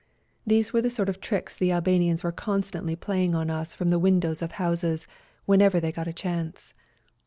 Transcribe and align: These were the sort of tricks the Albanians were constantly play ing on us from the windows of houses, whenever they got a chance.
These 0.47 0.73
were 0.73 0.81
the 0.81 0.89
sort 0.89 1.09
of 1.09 1.19
tricks 1.21 1.55
the 1.55 1.71
Albanians 1.71 2.23
were 2.23 2.31
constantly 2.31 2.95
play 2.95 3.23
ing 3.23 3.35
on 3.35 3.51
us 3.51 3.75
from 3.75 3.89
the 3.89 3.99
windows 3.99 4.41
of 4.41 4.53
houses, 4.53 5.05
whenever 5.45 5.79
they 5.79 5.91
got 5.91 6.07
a 6.07 6.11
chance. 6.11 6.73